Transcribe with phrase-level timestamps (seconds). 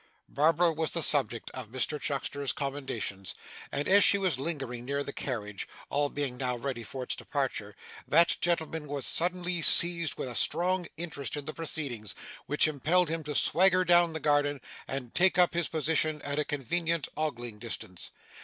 [0.27, 3.35] Barbara was the subject of Mr Chuckster's commendations;
[3.71, 7.75] and as she was lingering near the carriage (all being now ready for its departure),
[8.07, 12.15] that gentleman was suddenly seized with a strong interest in the proceedings,
[12.47, 16.45] which impelled him to swagger down the garden, and take up his position at a
[16.45, 18.09] convenient ogling distance.